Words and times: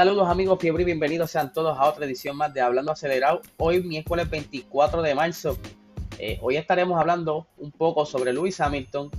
Saludos 0.00 0.30
amigos 0.30 0.58
fiebre 0.58 0.82
y 0.82 0.86
bienvenidos 0.86 1.30
sean 1.30 1.52
todos 1.52 1.78
a 1.78 1.84
otra 1.84 2.06
edición 2.06 2.34
más 2.34 2.54
de 2.54 2.62
Hablando 2.62 2.90
Acelerado. 2.90 3.42
Hoy 3.58 3.82
miércoles 3.82 4.30
24 4.30 5.02
de 5.02 5.14
marzo. 5.14 5.58
Eh, 6.18 6.38
hoy 6.40 6.56
estaremos 6.56 6.98
hablando 6.98 7.46
un 7.58 7.70
poco 7.70 8.06
sobre 8.06 8.32
Lewis 8.32 8.58
Hamilton, 8.62 9.10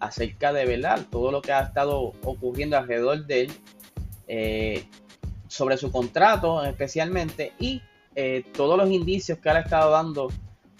acerca 0.00 0.52
de 0.52 0.66
verdad 0.66 1.06
todo 1.12 1.30
lo 1.30 1.42
que 1.42 1.52
ha 1.52 1.60
estado 1.60 2.12
ocurriendo 2.24 2.76
alrededor 2.76 3.24
de 3.24 3.42
él, 3.42 3.52
eh, 4.26 4.88
sobre 5.46 5.76
su 5.76 5.92
contrato 5.92 6.64
especialmente 6.64 7.52
y 7.60 7.80
eh, 8.16 8.44
todos 8.52 8.76
los 8.76 8.90
indicios 8.90 9.38
que 9.38 9.48
ha 9.48 9.60
estado 9.60 9.92
dando 9.92 10.32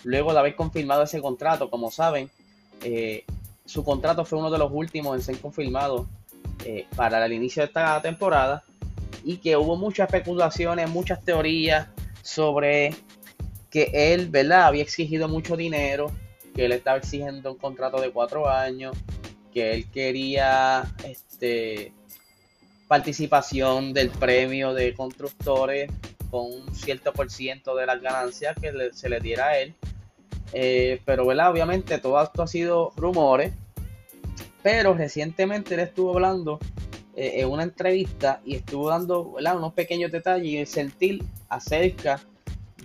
luego 0.02 0.32
de 0.32 0.40
haber 0.40 0.56
confirmado 0.56 1.04
ese 1.04 1.22
contrato. 1.22 1.70
Como 1.70 1.92
saben, 1.92 2.28
su 3.64 3.84
contrato 3.84 4.24
fue 4.24 4.40
uno 4.40 4.50
de 4.50 4.58
los 4.58 4.72
últimos 4.72 5.14
en 5.14 5.22
ser 5.22 5.40
confirmado 5.40 6.08
para 6.96 7.24
el 7.24 7.32
inicio 7.32 7.62
de 7.62 7.68
esta 7.68 8.02
temporada 8.02 8.64
y 9.26 9.38
que 9.38 9.56
hubo 9.56 9.76
muchas 9.76 10.06
especulaciones, 10.06 10.88
muchas 10.88 11.20
teorías 11.20 11.88
sobre 12.22 12.94
que 13.70 13.90
él, 13.92 14.28
¿verdad? 14.28 14.66
Había 14.66 14.84
exigido 14.84 15.28
mucho 15.28 15.56
dinero, 15.56 16.12
que 16.54 16.66
él 16.66 16.70
estaba 16.70 16.98
exigiendo 16.98 17.50
un 17.50 17.58
contrato 17.58 18.00
de 18.00 18.12
cuatro 18.12 18.48
años, 18.48 18.96
que 19.52 19.72
él 19.74 19.90
quería 19.90 20.84
este, 21.04 21.92
participación 22.86 23.92
del 23.92 24.10
premio 24.10 24.72
de 24.72 24.94
constructores 24.94 25.90
con 26.30 26.44
un 26.44 26.72
cierto 26.72 27.12
por 27.12 27.28
ciento 27.28 27.74
de 27.74 27.84
las 27.84 28.00
ganancias 28.00 28.54
que 28.60 28.72
se 28.92 29.08
le 29.08 29.18
diera 29.18 29.48
a 29.48 29.58
él. 29.58 29.74
Eh, 30.52 31.00
pero, 31.04 31.26
¿verdad? 31.26 31.50
Obviamente 31.50 31.98
todo 31.98 32.22
esto 32.22 32.44
ha 32.44 32.46
sido 32.46 32.92
rumores. 32.96 33.52
Pero 34.62 34.94
recientemente 34.94 35.74
él 35.74 35.80
estuvo 35.80 36.14
hablando 36.14 36.60
eh, 37.16 37.40
en 37.40 37.48
una 37.48 37.62
entrevista 37.62 38.40
y 38.44 38.56
estuvo 38.56 38.90
dando 38.90 39.22
unos 39.22 39.72
pequeños 39.72 40.12
detalles 40.12 40.68
y 40.68 40.72
sentir 40.72 41.24
acerca 41.48 42.20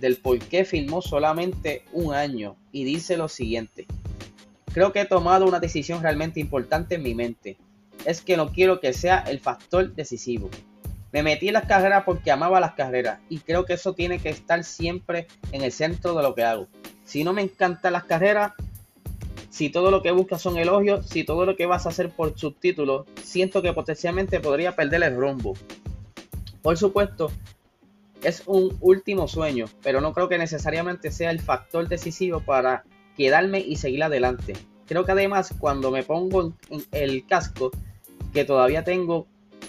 del 0.00 0.16
por 0.16 0.38
qué 0.38 0.64
filmó 0.64 1.02
solamente 1.02 1.84
un 1.92 2.14
año 2.14 2.56
y 2.72 2.84
dice 2.84 3.16
lo 3.16 3.28
siguiente. 3.28 3.86
Creo 4.72 4.90
que 4.90 5.02
he 5.02 5.04
tomado 5.04 5.46
una 5.46 5.60
decisión 5.60 6.02
realmente 6.02 6.40
importante 6.40 6.94
en 6.94 7.02
mi 7.02 7.14
mente. 7.14 7.58
Es 8.06 8.22
que 8.22 8.38
no 8.38 8.52
quiero 8.52 8.80
que 8.80 8.94
sea 8.94 9.18
el 9.18 9.38
factor 9.38 9.94
decisivo. 9.94 10.48
Me 11.12 11.22
metí 11.22 11.48
en 11.48 11.54
las 11.54 11.66
carreras 11.66 12.04
porque 12.04 12.30
amaba 12.30 12.58
las 12.58 12.72
carreras 12.72 13.20
y 13.28 13.38
creo 13.38 13.66
que 13.66 13.74
eso 13.74 13.92
tiene 13.92 14.18
que 14.18 14.30
estar 14.30 14.64
siempre 14.64 15.26
en 15.52 15.60
el 15.60 15.72
centro 15.72 16.14
de 16.14 16.22
lo 16.22 16.34
que 16.34 16.42
hago. 16.42 16.68
Si 17.04 17.22
no 17.22 17.34
me 17.34 17.42
encantan 17.42 17.92
las 17.92 18.04
carreras, 18.04 18.52
si 19.52 19.68
todo 19.68 19.90
lo 19.90 20.02
que 20.02 20.12
buscas 20.12 20.40
son 20.40 20.56
elogios, 20.56 21.06
si 21.06 21.24
todo 21.24 21.44
lo 21.44 21.56
que 21.56 21.66
vas 21.66 21.84
a 21.84 21.90
hacer 21.90 22.08
por 22.08 22.38
subtítulos, 22.38 23.04
siento 23.22 23.60
que 23.60 23.74
potencialmente 23.74 24.40
podría 24.40 24.74
perder 24.74 25.02
el 25.02 25.14
rumbo. 25.14 25.52
Por 26.62 26.78
supuesto, 26.78 27.30
es 28.22 28.44
un 28.46 28.74
último 28.80 29.28
sueño, 29.28 29.66
pero 29.82 30.00
no 30.00 30.14
creo 30.14 30.30
que 30.30 30.38
necesariamente 30.38 31.10
sea 31.10 31.30
el 31.30 31.38
factor 31.38 31.86
decisivo 31.86 32.40
para 32.40 32.84
quedarme 33.14 33.60
y 33.60 33.76
seguir 33.76 34.02
adelante. 34.02 34.54
Creo 34.86 35.04
que 35.04 35.12
además 35.12 35.54
cuando 35.58 35.90
me 35.90 36.02
pongo 36.02 36.54
en 36.70 36.82
el 36.90 37.26
casco, 37.26 37.72
que 38.32 38.46
todavía 38.46 38.84
tengo 38.84 39.26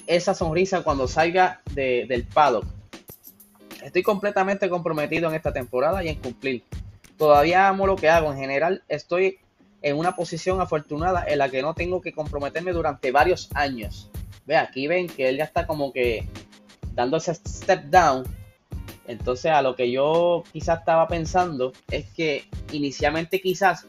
esa 0.07 0.33
sonrisa 0.33 0.83
cuando 0.83 1.09
salga 1.09 1.61
del 1.75 2.25
paddock. 2.33 2.65
Estoy 3.83 4.01
completamente 4.01 4.69
comprometido 4.69 5.27
en 5.27 5.35
esta 5.35 5.51
temporada 5.51 6.05
y 6.05 6.07
en 6.07 6.15
cumplir. 6.15 6.63
Todavía 7.17 7.67
amo 7.67 7.85
lo 7.85 7.97
que 7.97 8.07
hago. 8.07 8.31
En 8.31 8.37
general, 8.37 8.81
estoy 8.87 9.39
en 9.83 9.97
una 9.97 10.15
posición 10.15 10.61
afortunada 10.61 11.25
en 11.27 11.37
la 11.37 11.49
que 11.49 11.61
no 11.61 11.75
tengo 11.75 12.01
que 12.01 12.13
comprometerme 12.13 12.71
durante 12.71 13.11
varios 13.11 13.49
años. 13.53 14.09
Ve, 14.45 14.55
aquí 14.55 14.87
ven 14.87 15.07
que 15.07 15.29
él 15.29 15.37
ya 15.37 15.43
está 15.43 15.67
como 15.67 15.91
que 15.91 16.27
dando 16.95 17.17
ese 17.17 17.35
step 17.35 17.83
down. 17.85 18.23
Entonces 19.05 19.51
a 19.51 19.61
lo 19.61 19.75
que 19.75 19.91
yo 19.91 20.43
quizás 20.53 20.79
estaba 20.79 21.07
pensando 21.09 21.73
es 21.91 22.05
que 22.11 22.45
inicialmente 22.71 23.41
quizás 23.41 23.85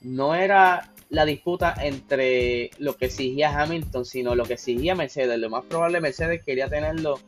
no 0.00 0.34
era 0.34 0.90
la 1.10 1.26
disputa 1.26 1.74
entre 1.82 2.70
lo 2.78 2.96
que 2.96 3.06
exigía 3.06 3.60
Hamilton, 3.60 4.06
sino 4.06 4.34
lo 4.34 4.44
que 4.44 4.54
exigía 4.54 4.94
Mercedes. 4.94 5.38
Lo 5.38 5.50
más 5.50 5.64
probable 5.64 6.00
Mercedes 6.00 6.42
quería 6.42 6.68
tenerlo 6.68 7.20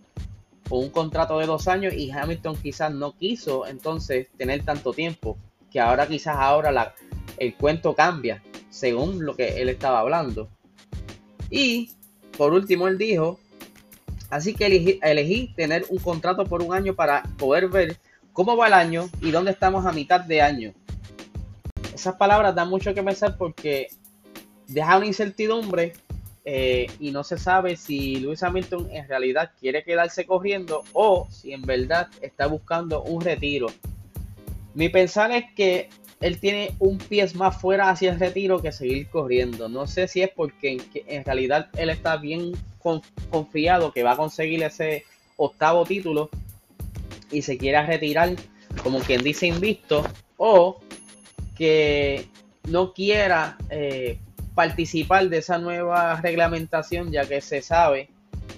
con 0.70 0.78
un 0.78 0.90
contrato 0.90 1.38
de 1.38 1.46
dos 1.46 1.68
años 1.68 1.92
y 1.92 2.10
Hamilton 2.10 2.56
quizás 2.56 2.92
no 2.92 3.12
quiso 3.12 3.66
entonces 3.66 4.28
tener 4.38 4.64
tanto 4.64 4.94
tiempo. 4.94 5.36
Que 5.70 5.80
ahora 5.80 6.08
quizás 6.08 6.36
ahora 6.36 6.72
la, 6.72 6.94
el 7.40 7.54
cuento 7.56 7.94
cambia 7.94 8.40
según 8.68 9.24
lo 9.24 9.34
que 9.34 9.60
él 9.60 9.68
estaba 9.68 9.98
hablando. 9.98 10.48
Y 11.50 11.90
por 12.38 12.52
último, 12.52 12.86
él 12.86 12.96
dijo, 12.96 13.40
así 14.30 14.54
que 14.54 14.98
elegí, 15.02 15.52
tener 15.56 15.84
un 15.88 15.98
contrato 15.98 16.44
por 16.44 16.62
un 16.62 16.72
año 16.72 16.94
para 16.94 17.24
poder 17.36 17.68
ver 17.68 17.96
cómo 18.32 18.56
va 18.56 18.68
el 18.68 18.74
año 18.74 19.10
y 19.20 19.32
dónde 19.32 19.50
estamos 19.50 19.84
a 19.84 19.92
mitad 19.92 20.20
de 20.20 20.40
año. 20.40 20.72
Esas 21.92 22.14
palabras 22.14 22.54
dan 22.54 22.68
mucho 22.68 22.94
que 22.94 23.02
pensar 23.02 23.36
porque 23.36 23.88
deja 24.68 24.96
una 24.96 25.06
incertidumbre 25.06 25.94
eh, 26.44 26.86
y 26.98 27.10
no 27.10 27.24
se 27.24 27.36
sabe 27.36 27.76
si 27.76 28.16
Luis 28.20 28.42
Hamilton 28.42 28.88
en 28.92 29.08
realidad 29.08 29.50
quiere 29.58 29.82
quedarse 29.82 30.24
corriendo 30.24 30.82
o 30.92 31.26
si 31.30 31.52
en 31.52 31.62
verdad 31.62 32.08
está 32.22 32.46
buscando 32.46 33.02
un 33.02 33.20
retiro. 33.20 33.66
Mi 34.72 34.88
pensar 34.88 35.32
es 35.32 35.44
que 35.54 35.90
él 36.20 36.38
tiene 36.38 36.74
un 36.78 36.98
pie 36.98 37.26
más 37.34 37.58
fuera 37.60 37.88
hacia 37.88 38.12
el 38.12 38.20
retiro 38.20 38.60
que 38.60 38.72
seguir 38.72 39.08
corriendo. 39.08 39.68
No 39.68 39.86
sé 39.86 40.06
si 40.06 40.22
es 40.22 40.30
porque 40.30 40.80
en, 41.06 41.24
realidad 41.24 41.68
él 41.76 41.88
está 41.88 42.16
bien 42.18 42.52
confiado 43.30 43.92
que 43.92 44.02
va 44.02 44.12
a 44.12 44.16
conseguir 44.16 44.62
ese 44.62 45.04
octavo 45.36 45.84
título 45.84 46.28
y 47.30 47.42
se 47.42 47.56
quiera 47.56 47.86
retirar 47.86 48.36
como 48.82 49.00
quien 49.00 49.22
dice 49.22 49.46
invisto 49.46 50.04
o 50.36 50.80
que 51.56 52.26
no 52.68 52.92
quiera 52.92 53.56
eh, 53.70 54.18
participar 54.54 55.28
de 55.28 55.38
esa 55.38 55.58
nueva 55.58 56.20
reglamentación 56.20 57.10
ya 57.10 57.26
que 57.26 57.40
se 57.40 57.62
sabe 57.62 58.08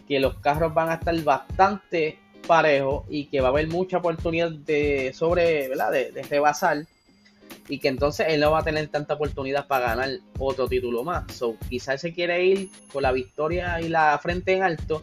que 0.08 0.18
los 0.18 0.34
carros 0.38 0.74
van 0.74 0.90
a 0.90 0.94
estar 0.94 1.16
bastante 1.22 2.18
parejos 2.46 3.04
y 3.08 3.26
que 3.26 3.40
va 3.40 3.48
a 3.48 3.50
haber 3.50 3.68
mucha 3.68 3.98
oportunidad 3.98 4.50
de 4.50 5.12
sobre, 5.14 5.68
¿verdad? 5.68 5.92
De, 5.92 6.10
de 6.10 6.22
rebasar 6.24 6.86
y 7.68 7.78
que 7.78 7.88
entonces 7.88 8.26
él 8.28 8.40
no 8.40 8.50
va 8.50 8.60
a 8.60 8.64
tener 8.64 8.88
tanta 8.88 9.14
oportunidad 9.14 9.66
para 9.66 9.88
ganar 9.88 10.10
otro 10.38 10.68
título 10.68 11.04
más. 11.04 11.32
So, 11.32 11.56
quizás 11.68 12.00
se 12.00 12.12
quiere 12.12 12.44
ir 12.44 12.70
con 12.92 13.02
la 13.02 13.12
victoria 13.12 13.80
y 13.80 13.88
la 13.88 14.18
frente 14.18 14.52
en 14.52 14.62
alto, 14.62 15.02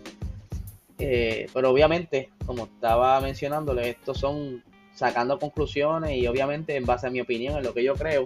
eh, 0.97 1.47
pero 1.53 1.71
obviamente, 1.71 2.29
como 2.45 2.65
estaba 2.65 3.19
mencionándole, 3.21 3.89
estos 3.89 4.19
son 4.19 4.63
sacando 4.93 5.39
conclusiones 5.39 6.17
y 6.17 6.27
obviamente 6.27 6.75
en 6.75 6.85
base 6.85 7.07
a 7.07 7.09
mi 7.09 7.21
opinión, 7.21 7.57
en 7.57 7.63
lo 7.63 7.73
que 7.73 7.83
yo 7.83 7.95
creo. 7.95 8.25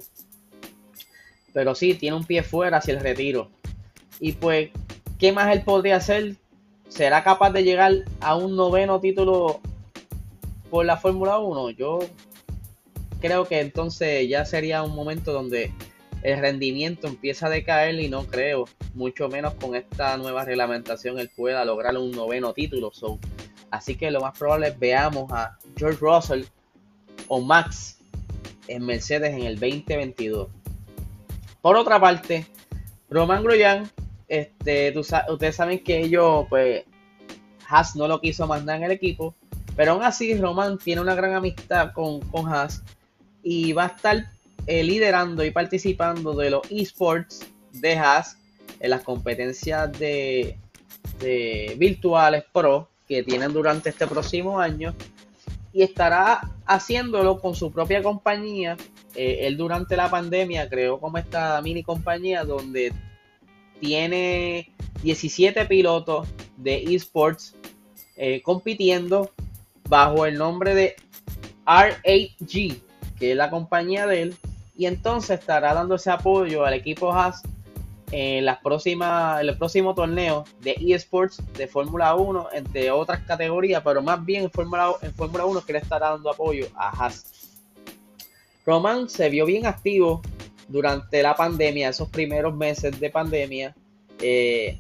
Pero 1.54 1.76
sí, 1.76 1.94
tiene 1.94 2.18
un 2.18 2.26
pie 2.26 2.42
fuera 2.42 2.78
hacia 2.78 2.96
el 2.96 3.00
retiro. 3.00 3.52
Y 4.20 4.32
pues, 4.32 4.72
¿qué 5.20 5.32
más 5.32 5.54
él 5.56 5.62
podría 5.62 5.98
hacer? 5.98 6.36
¿Será 6.88 7.24
capaz 7.24 7.52
de 7.52 7.64
llegar 7.64 7.94
a 8.22 8.36
un 8.36 8.56
noveno 8.56 9.00
título 9.00 9.60
por 10.72 10.86
la 10.86 10.98
Fórmula 10.98 11.38
1? 11.38 11.70
Yo 11.72 12.00
creo 13.24 13.46
que 13.46 13.62
entonces 13.62 14.28
ya 14.28 14.44
sería 14.44 14.84
un 14.84 14.94
momento 14.94 15.32
donde 15.32 15.72
el 16.24 16.40
rendimiento 16.40 17.08
empieza 17.08 17.48
a 17.48 17.50
decaer 17.50 17.98
y 17.98 18.10
no 18.10 18.26
creo, 18.28 18.66
mucho 18.94 19.30
menos 19.30 19.54
con 19.54 19.76
esta 19.76 20.18
nueva 20.18 20.44
reglamentación, 20.44 21.18
él 21.20 21.32
pueda 21.34 21.64
lograr 21.64 21.98
un 21.98 22.12
noveno 22.12 22.52
título. 22.52 22.92
así 23.72 23.96
que 23.96 24.12
lo 24.12 24.20
más 24.20 24.38
probable 24.38 24.68
es 24.68 24.80
veamos 24.80 25.32
a 25.32 25.58
George 25.78 26.00
Russell 26.02 26.44
o 27.30 27.40
Max 27.40 27.98
en 28.68 28.86
Mercedes 28.86 29.34
en 29.34 29.44
el 29.44 29.58
2022. 29.58 30.50
Por 31.62 31.78
otra 31.78 32.02
parte, 32.02 32.46
Roman 33.10 33.42
Grosjean, 33.42 33.90
este, 34.28 34.94
ustedes 34.98 35.56
saben 35.56 35.82
que 35.82 36.02
ellos, 36.02 36.46
pues, 36.50 36.84
Haas 37.70 37.96
no 37.96 38.06
lo 38.10 38.20
quiso 38.20 38.48
mandar 38.48 38.80
en 38.80 38.84
el 38.84 38.92
equipo, 38.92 39.34
pero 39.78 39.94
aún 39.94 40.04
así 40.04 40.36
Roman 40.36 40.78
tiene 40.78 41.00
una 41.00 41.16
gran 41.16 41.34
amistad 41.36 41.94
con, 41.94 42.20
con 42.20 42.54
Haas 42.54 42.84
y 43.44 43.74
va 43.74 43.84
a 43.84 43.88
estar 43.88 44.30
eh, 44.66 44.84
liderando 44.84 45.44
y 45.44 45.52
participando 45.52 46.34
de 46.34 46.50
los 46.50 46.62
esports 46.72 47.46
de 47.74 47.96
Haas 47.96 48.38
en 48.80 48.90
las 48.90 49.04
competencias 49.04 49.92
de, 50.00 50.58
virtuales 51.78 52.44
pro 52.52 52.90
que 53.08 53.24
tienen 53.24 53.54
durante 53.54 53.90
este 53.90 54.08
próximo 54.08 54.60
año 54.60 54.94
y 55.72 55.84
estará 55.84 56.50
haciéndolo 56.66 57.40
con 57.40 57.56
su 57.56 57.72
propia 57.72 58.04
compañía. 58.04 58.78
Eh, 59.16 59.40
él 59.42 59.58
durante 59.58 59.96
la 59.96 60.10
pandemia 60.10 60.68
creó 60.70 61.00
como 61.00 61.18
esta 61.18 61.62
mini 61.62 61.84
compañía 61.84 62.44
donde 62.44 62.94
tiene 63.80 64.72
17 65.02 65.66
pilotos 65.66 66.28
de 66.58 66.84
esports 66.96 67.56
eh, 68.16 68.42
compitiendo 68.42 69.32
bajo 69.90 70.26
el 70.26 70.38
nombre 70.38 70.76
de 70.76 70.96
R8G 71.66 72.82
que 73.24 73.32
es 73.32 73.38
la 73.38 73.50
compañía 73.50 74.06
de 74.06 74.22
él, 74.22 74.36
y 74.76 74.86
entonces 74.86 75.40
estará 75.40 75.74
dando 75.74 75.96
ese 75.96 76.12
apoyo 76.12 76.66
al 76.66 76.74
equipo 76.74 77.14
Haas 77.14 77.42
en 78.12 78.44
las 78.44 78.58
próximas, 78.60 79.40
el 79.40 79.58
próximo 79.58 79.96
torneo 79.96 80.44
de 80.60 80.76
eSports 80.90 81.42
de 81.54 81.66
Fórmula 81.70 82.16
1, 82.16 82.50
entre 82.52 82.92
otras 82.92 83.22
categorías, 83.22 83.82
pero 83.82 84.02
más 84.02 84.26
bien 84.26 84.44
en 84.44 84.52
Fórmula, 84.52 84.92
en 85.02 85.14
Fórmula 85.14 85.46
1 85.46 85.62
quiere 85.62 85.80
estar 85.80 86.02
dando 86.02 86.30
apoyo 86.30 86.68
a 86.76 86.90
Haas. 86.90 87.62
Roman 88.66 89.08
se 89.08 89.30
vio 89.30 89.46
bien 89.46 89.68
activo 89.68 90.22
durante 90.68 91.24
la 91.24 91.34
pandemia, 91.34 91.88
esos 91.88 92.10
primeros 92.10 92.54
meses 92.54 93.00
de 93.00 93.10
pandemia, 93.10 93.74
eh, 94.20 94.78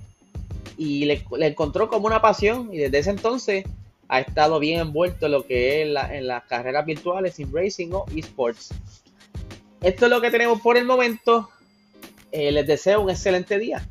y 0.75 1.05
le, 1.05 1.23
encontró 1.47 1.87
como 1.87 2.07
una 2.07 2.21
pasión 2.21 2.73
y 2.73 2.77
desde 2.77 2.99
ese 2.99 3.11
entonces 3.11 3.63
ha 4.13 4.19
estado 4.19 4.59
bien 4.59 4.79
envuelto 4.79 5.25
en 5.25 5.31
lo 5.31 5.43
que 5.43 5.81
es 5.81 5.87
en 6.11 6.27
las 6.27 6.43
carreras 6.43 6.85
virtuales, 6.85 7.33
sin 7.33 7.51
racing 7.51 7.89
o 7.93 8.05
esports. 8.15 8.69
Esto 9.81 10.05
es 10.05 10.11
lo 10.11 10.21
que 10.21 10.29
tenemos 10.29 10.61
por 10.61 10.77
el 10.77 10.85
momento. 10.85 11.49
Eh, 12.31 12.51
les 12.51 12.67
deseo 12.67 13.01
un 13.01 13.09
excelente 13.09 13.57
día. 13.57 13.83